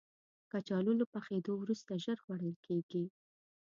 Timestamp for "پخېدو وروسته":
1.13-1.91